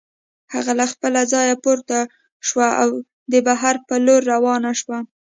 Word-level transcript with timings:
هغې 0.53 0.73
له 0.79 0.85
خپله 0.91 1.21
ځايه 1.33 1.55
پورته 1.63 1.97
شوه 2.47 2.67
او 2.81 2.89
د 3.31 3.33
بهر 3.47 3.75
په 3.87 3.95
لور 4.05 4.21
روانه 4.33 4.71
شوه. 4.79 4.97